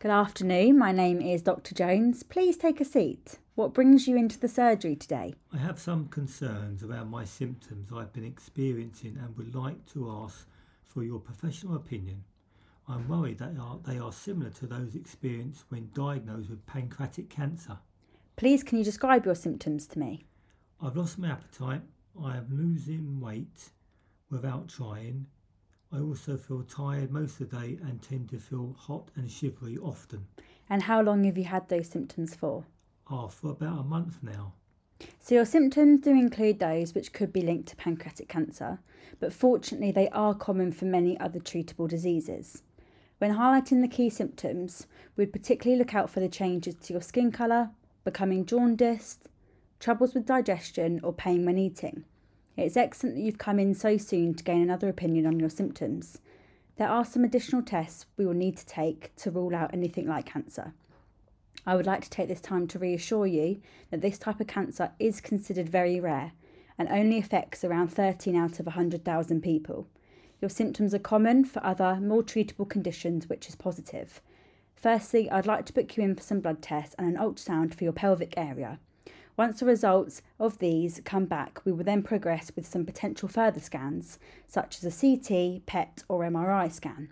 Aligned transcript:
Good 0.00 0.12
afternoon. 0.12 0.78
My 0.78 0.92
name 0.92 1.20
is 1.20 1.42
Dr. 1.42 1.74
Jones. 1.74 2.22
Please 2.22 2.56
take 2.56 2.80
a 2.80 2.84
seat. 2.84 3.40
What 3.56 3.74
brings 3.74 4.06
you 4.06 4.16
into 4.16 4.38
the 4.38 4.46
surgery 4.46 4.94
today? 4.94 5.34
I 5.52 5.56
have 5.56 5.80
some 5.80 6.06
concerns 6.06 6.84
about 6.84 7.10
my 7.10 7.24
symptoms 7.24 7.90
I've 7.92 8.12
been 8.12 8.24
experiencing 8.24 9.18
and 9.20 9.36
would 9.36 9.56
like 9.56 9.84
to 9.94 10.08
ask 10.22 10.46
for 10.84 11.02
your 11.02 11.18
professional 11.18 11.74
opinion. 11.74 12.22
I'm 12.86 13.08
worried 13.08 13.38
that 13.38 13.56
they 13.84 13.98
are 13.98 14.12
similar 14.12 14.50
to 14.50 14.68
those 14.68 14.94
experienced 14.94 15.64
when 15.68 15.90
diagnosed 15.94 16.50
with 16.50 16.64
pancreatic 16.66 17.28
cancer. 17.28 17.78
Please, 18.36 18.62
can 18.62 18.78
you 18.78 18.84
describe 18.84 19.26
your 19.26 19.34
symptoms 19.34 19.88
to 19.88 19.98
me? 19.98 20.26
I've 20.80 20.96
lost 20.96 21.18
my 21.18 21.30
appetite, 21.30 21.82
I 22.22 22.36
am 22.36 22.46
losing 22.52 23.18
weight 23.18 23.70
without 24.30 24.68
trying. 24.68 25.26
I 25.90 26.00
also 26.00 26.36
feel 26.36 26.62
tired 26.64 27.10
most 27.10 27.40
of 27.40 27.50
the 27.50 27.56
day 27.56 27.78
and 27.82 28.02
tend 28.02 28.28
to 28.30 28.38
feel 28.38 28.74
hot 28.78 29.10
and 29.16 29.30
shivery 29.30 29.78
often. 29.78 30.26
And 30.68 30.82
how 30.82 31.00
long 31.00 31.24
have 31.24 31.38
you 31.38 31.44
had 31.44 31.68
those 31.68 31.88
symptoms 31.88 32.34
for? 32.34 32.64
Ah, 33.10 33.28
for 33.28 33.52
about 33.52 33.80
a 33.80 33.84
month 33.84 34.18
now. 34.22 34.52
So, 35.20 35.36
your 35.36 35.46
symptoms 35.46 36.00
do 36.00 36.10
include 36.10 36.58
those 36.58 36.94
which 36.94 37.12
could 37.12 37.32
be 37.32 37.40
linked 37.40 37.68
to 37.68 37.76
pancreatic 37.76 38.28
cancer, 38.28 38.80
but 39.20 39.32
fortunately, 39.32 39.92
they 39.92 40.08
are 40.10 40.34
common 40.34 40.72
for 40.72 40.84
many 40.84 41.18
other 41.18 41.38
treatable 41.38 41.88
diseases. 41.88 42.62
When 43.18 43.36
highlighting 43.36 43.80
the 43.80 43.88
key 43.88 44.10
symptoms, 44.10 44.86
we'd 45.16 45.32
particularly 45.32 45.78
look 45.78 45.94
out 45.94 46.10
for 46.10 46.20
the 46.20 46.28
changes 46.28 46.74
to 46.76 46.92
your 46.92 47.02
skin 47.02 47.32
colour, 47.32 47.70
becoming 48.04 48.44
jaundiced, 48.44 49.28
troubles 49.80 50.14
with 50.14 50.26
digestion, 50.26 51.00
or 51.02 51.12
pain 51.12 51.46
when 51.46 51.58
eating. 51.58 52.04
It's 52.58 52.76
excellent 52.76 53.14
that 53.14 53.22
you've 53.22 53.38
come 53.38 53.60
in 53.60 53.72
so 53.72 53.96
soon 53.96 54.34
to 54.34 54.42
gain 54.42 54.60
another 54.62 54.88
opinion 54.88 55.26
on 55.26 55.38
your 55.38 55.48
symptoms. 55.48 56.18
There 56.76 56.88
are 56.88 57.04
some 57.04 57.22
additional 57.22 57.62
tests 57.62 58.06
we 58.16 58.26
will 58.26 58.34
need 58.34 58.56
to 58.56 58.66
take 58.66 59.14
to 59.18 59.30
rule 59.30 59.54
out 59.54 59.72
anything 59.72 60.08
like 60.08 60.26
cancer. 60.26 60.74
I 61.64 61.76
would 61.76 61.86
like 61.86 62.02
to 62.02 62.10
take 62.10 62.26
this 62.26 62.40
time 62.40 62.66
to 62.68 62.78
reassure 62.80 63.28
you 63.28 63.60
that 63.92 64.00
this 64.00 64.18
type 64.18 64.40
of 64.40 64.48
cancer 64.48 64.90
is 64.98 65.20
considered 65.20 65.68
very 65.68 66.00
rare 66.00 66.32
and 66.76 66.88
only 66.88 67.18
affects 67.18 67.62
around 67.62 67.92
13 67.92 68.34
out 68.34 68.58
of 68.58 68.66
100,000 68.66 69.40
people. 69.40 69.86
Your 70.40 70.50
symptoms 70.50 70.92
are 70.92 70.98
common 70.98 71.44
for 71.44 71.64
other, 71.64 72.00
more 72.00 72.24
treatable 72.24 72.68
conditions, 72.68 73.28
which 73.28 73.48
is 73.48 73.54
positive. 73.54 74.20
Firstly, 74.74 75.30
I'd 75.30 75.46
like 75.46 75.64
to 75.66 75.72
book 75.72 75.96
you 75.96 76.02
in 76.02 76.16
for 76.16 76.22
some 76.22 76.40
blood 76.40 76.60
tests 76.60 76.96
and 76.98 77.06
an 77.06 77.22
ultrasound 77.22 77.74
for 77.74 77.84
your 77.84 77.92
pelvic 77.92 78.34
area. 78.36 78.80
Once 79.38 79.60
the 79.60 79.66
results 79.66 80.20
of 80.40 80.58
these 80.58 81.00
come 81.04 81.24
back, 81.24 81.64
we 81.64 81.70
will 81.70 81.84
then 81.84 82.02
progress 82.02 82.50
with 82.56 82.66
some 82.66 82.84
potential 82.84 83.28
further 83.28 83.60
scans, 83.60 84.18
such 84.48 84.82
as 84.82 84.84
a 84.84 85.16
CT, 85.16 85.64
PET, 85.64 86.02
or 86.08 86.24
MRI 86.24 86.70
scan. 86.72 87.10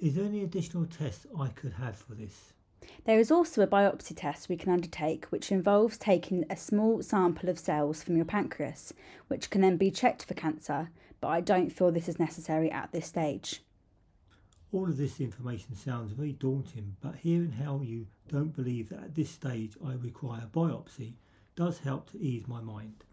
Is 0.00 0.16
there 0.16 0.24
any 0.24 0.42
additional 0.42 0.86
tests 0.86 1.24
I 1.38 1.46
could 1.50 1.74
have 1.74 1.96
for 1.96 2.14
this? 2.16 2.52
There 3.04 3.20
is 3.20 3.30
also 3.30 3.62
a 3.62 3.68
biopsy 3.68 4.12
test 4.16 4.48
we 4.48 4.56
can 4.56 4.72
undertake, 4.72 5.26
which 5.26 5.52
involves 5.52 5.96
taking 5.96 6.44
a 6.50 6.56
small 6.56 7.00
sample 7.00 7.48
of 7.48 7.60
cells 7.60 8.02
from 8.02 8.16
your 8.16 8.24
pancreas, 8.24 8.92
which 9.28 9.48
can 9.48 9.60
then 9.60 9.76
be 9.76 9.92
checked 9.92 10.24
for 10.24 10.34
cancer, 10.34 10.90
but 11.20 11.28
I 11.28 11.40
don't 11.40 11.70
feel 11.70 11.92
this 11.92 12.08
is 12.08 12.18
necessary 12.18 12.72
at 12.72 12.90
this 12.90 13.06
stage. 13.06 13.62
All 14.72 14.88
of 14.88 14.96
this 14.96 15.20
information 15.20 15.76
sounds 15.76 16.10
very 16.10 16.32
daunting, 16.32 16.96
but 17.00 17.14
hearing 17.14 17.52
how 17.52 17.82
you 17.84 18.08
don't 18.26 18.56
believe 18.56 18.88
that 18.88 19.04
at 19.04 19.14
this 19.14 19.30
stage 19.30 19.76
I 19.86 19.92
require 19.92 20.48
biopsy 20.52 21.12
does 21.56 21.78
help 21.78 22.10
to 22.10 22.20
ease 22.20 22.46
my 22.48 22.60
mind. 22.60 23.04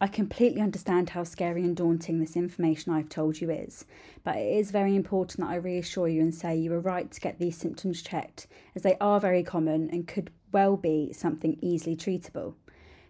I 0.00 0.08
completely 0.08 0.60
understand 0.60 1.10
how 1.10 1.24
scary 1.24 1.62
and 1.62 1.76
daunting 1.76 2.18
this 2.18 2.36
information 2.36 2.92
I've 2.92 3.08
told 3.08 3.40
you 3.40 3.50
is, 3.50 3.84
but 4.22 4.36
it 4.36 4.58
is 4.58 4.70
very 4.70 4.96
important 4.96 5.40
that 5.40 5.52
I 5.52 5.56
reassure 5.56 6.08
you 6.08 6.20
and 6.20 6.34
say 6.34 6.56
you 6.56 6.72
are 6.72 6.80
right 6.80 7.10
to 7.10 7.20
get 7.20 7.38
these 7.38 7.56
symptoms 7.56 8.02
checked, 8.02 8.46
as 8.74 8.82
they 8.82 8.96
are 9.00 9.20
very 9.20 9.42
common 9.42 9.88
and 9.90 10.08
could 10.08 10.30
well 10.52 10.76
be 10.76 11.12
something 11.12 11.58
easily 11.62 11.96
treatable. 11.96 12.54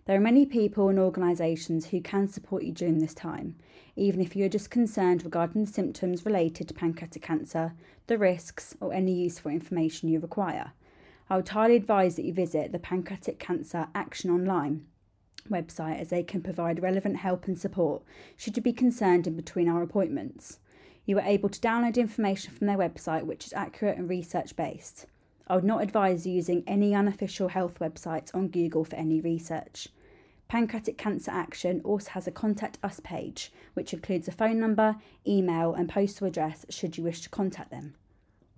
There 0.05 0.17
are 0.17 0.21
many 0.21 0.45
people 0.45 0.91
and 0.91 0.99
organisations 0.99 1.87
who 1.87 2.03
can 2.03 2.29
support 2.29 2.63
you 2.63 2.73
during 2.73 2.99
this 2.99 3.15
time, 3.15 3.57
even 3.97 4.21
if 4.21 4.37
you 4.37 4.45
are 4.45 4.51
just 4.51 4.71
concerned 4.71 5.25
regarding 5.25 5.65
the 5.65 5.73
symptoms 5.73 6.27
related 6.27 6.69
to 6.69 6.75
pancreatic 6.75 7.23
cancer, 7.23 7.73
the 8.07 8.19
risks, 8.19 8.77
or 8.81 8.93
any 8.93 9.15
useful 9.15 9.51
information 9.51 10.11
you 10.11 10.21
require. 10.21 10.73
I 11.31 11.37
would 11.37 11.49
highly 11.49 11.77
advise 11.77 12.17
that 12.17 12.25
you 12.25 12.35
visit 12.35 12.73
the 12.73 12.79
Pancreatic 12.79 13.39
Cancer 13.39 13.89
Action 13.95 14.31
Online 14.31 14.85
website 15.51 16.01
as 16.01 16.09
they 16.09 16.23
can 16.23 16.43
provide 16.43 16.83
relevant 16.83 17.17
help 17.17 17.47
and 17.47 17.59
support 17.59 18.03
should 18.37 18.57
you 18.57 18.63
be 18.63 18.73
concerned 18.73 19.27
in 19.27 19.37
between 19.37 19.69
our 19.69 19.83
appointments. 19.83 20.59
You 21.07 21.19
are 21.19 21.27
able 21.27 21.49
to 21.51 21.61
download 21.61 21.97
information 21.97 22.53
from 22.53 22.67
their 22.67 22.79
website 22.79 23.25
which 23.25 23.47
is 23.47 23.53
accurate 23.53 23.99
and 23.99 24.09
research 24.09 24.57
based. 24.57 25.07
I 25.47 25.55
would 25.55 25.65
not 25.65 25.83
advise 25.83 26.27
using 26.27 26.63
any 26.67 26.95
unofficial 26.95 27.49
health 27.49 27.79
websites 27.79 28.35
on 28.35 28.49
Google 28.49 28.85
for 28.85 28.97
any 28.97 29.21
research. 29.21 29.89
Pancreatic 30.49 30.97
Cancer 30.97 31.31
Action 31.31 31.81
also 31.85 32.11
has 32.11 32.27
a 32.27 32.31
Contact 32.31 32.79
Us 32.83 33.01
page, 33.01 33.51
which 33.75 33.93
includes 33.93 34.29
a 34.29 34.33
phone 34.33 34.61
number, 34.61 34.97
email, 35.27 35.75
and 35.75 35.89
postal 35.89 36.27
address 36.27 36.65
should 36.71 36.97
you 36.97 37.05
wish 37.05 37.21
to 37.23 37.29
contact 37.29 37.71
them. 37.71 37.95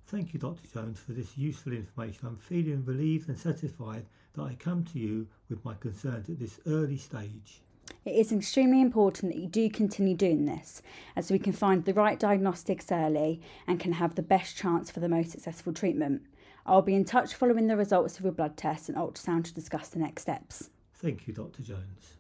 Thank 0.07 0.33
you, 0.33 0.39
Dr. 0.39 0.69
Jones, 0.73 1.01
for 1.01 1.13
this 1.13 1.37
useful 1.37 1.73
information. 1.73 2.29
I'm 2.29 2.37
feeling 2.37 2.85
relieved 2.85 3.29
and 3.29 3.37
satisfied 3.37 4.07
that 4.35 4.43
I 4.43 4.55
come 4.55 4.85
to 4.93 5.01
you 5.01 5.27
with 5.49 5.65
my 5.65 5.75
concerns 5.75 6.29
at 6.31 6.39
this 6.39 6.61
early 6.65 6.97
stage. 6.97 7.61
It 8.05 8.15
is 8.15 8.31
extremely 8.31 8.81
important 8.81 9.33
that 9.33 9.41
you 9.41 9.49
do 9.49 9.69
continue 9.69 10.15
doing 10.15 10.45
this, 10.45 10.81
as 11.17 11.33
we 11.33 11.41
can 11.41 11.53
find 11.53 11.85
the 11.85 11.93
right 11.93 12.21
diagnostics 12.21 12.93
early 12.93 13.41
and 13.67 13.81
can 13.81 13.95
have 13.95 14.15
the 14.15 14.23
best 14.23 14.57
chance 14.57 14.93
for 14.93 15.01
the 15.01 15.09
most 15.09 15.33
successful 15.33 15.73
treatment. 15.73 16.23
I'll 16.65 16.83
be 16.83 16.95
in 16.95 17.05
touch 17.05 17.35
following 17.35 17.67
the 17.67 17.77
results 17.77 18.19
of 18.19 18.25
your 18.25 18.33
blood 18.33 18.57
test 18.57 18.89
and 18.89 18.97
ultrasound 18.97 19.45
to 19.45 19.55
discuss 19.55 19.89
the 19.89 19.99
next 19.99 20.23
steps. 20.23 20.71
Thank 20.95 21.27
you, 21.27 21.35
Dr. 21.35 21.63
Jones. 21.63 22.17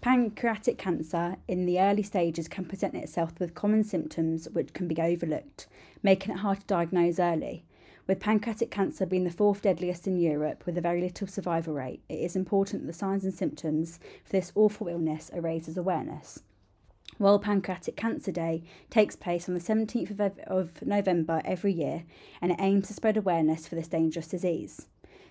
Pancreatic 0.00 0.78
cancer 0.78 1.36
in 1.48 1.66
the 1.66 1.80
early 1.80 2.04
stages 2.04 2.46
can 2.46 2.64
present 2.64 2.94
itself 2.94 3.32
with 3.40 3.56
common 3.56 3.82
symptoms 3.82 4.48
which 4.50 4.72
can 4.72 4.86
be 4.86 5.00
overlooked, 5.00 5.66
making 6.04 6.32
it 6.32 6.38
hard 6.38 6.60
to 6.60 6.66
diagnose 6.66 7.18
early. 7.18 7.64
With 8.06 8.20
pancreatic 8.20 8.70
cancer 8.70 9.04
being 9.04 9.24
the 9.24 9.30
fourth 9.30 9.62
deadliest 9.62 10.06
in 10.06 10.16
Europe 10.16 10.64
with 10.64 10.78
a 10.78 10.80
very 10.80 11.00
little 11.00 11.26
survival 11.26 11.74
rate, 11.74 12.00
it 12.08 12.20
is 12.20 12.36
important 12.36 12.82
that 12.82 12.86
the 12.86 12.98
signs 12.98 13.24
and 13.24 13.34
symptoms 13.34 13.98
for 14.24 14.30
this 14.30 14.52
awful 14.54 14.86
illness 14.86 15.30
are 15.34 15.40
raised 15.40 15.68
as 15.68 15.76
awareness. 15.76 16.42
World 17.18 17.42
Pancreatic 17.42 17.96
Cancer 17.96 18.30
Day 18.30 18.62
takes 18.90 19.16
place 19.16 19.48
on 19.48 19.54
the 19.54 19.60
17th 19.60 20.10
of, 20.10 20.38
of 20.46 20.80
November 20.86 21.42
every 21.44 21.72
year 21.72 22.04
and 22.40 22.52
it 22.52 22.60
aims 22.60 22.86
to 22.86 22.94
spread 22.94 23.16
awareness 23.16 23.66
for 23.66 23.74
this 23.74 23.88
dangerous 23.88 24.28
disease. 24.28 24.86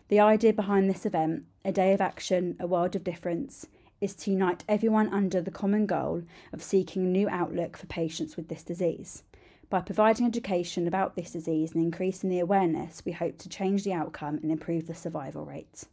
The 0.09 0.19
idea 0.19 0.51
behind 0.51 0.89
this 0.89 1.05
event, 1.05 1.45
a 1.63 1.71
day 1.71 1.93
of 1.93 2.01
action, 2.01 2.57
a 2.59 2.67
world 2.67 2.95
of 2.95 3.03
difference, 3.05 3.67
is 4.01 4.15
to 4.15 4.31
unite 4.31 4.63
everyone 4.67 5.13
under 5.13 5.41
the 5.41 5.51
common 5.51 5.85
goal 5.85 6.23
of 6.53 6.63
seeking 6.63 7.03
a 7.03 7.09
new 7.09 7.27
outlook 7.29 7.77
for 7.77 7.87
patients 7.87 8.37
with 8.37 8.47
this 8.47 8.63
disease. 8.63 9.23
By 9.69 9.81
providing 9.81 10.25
education 10.25 10.87
about 10.87 11.15
this 11.15 11.31
disease 11.31 11.73
and 11.73 11.83
increasing 11.83 12.29
the 12.29 12.39
awareness, 12.39 13.03
we 13.05 13.11
hope 13.11 13.37
to 13.39 13.49
change 13.49 13.83
the 13.83 13.93
outcome 13.93 14.39
and 14.41 14.51
improve 14.51 14.87
the 14.87 14.95
survival 14.95 15.45
rate. 15.45 15.83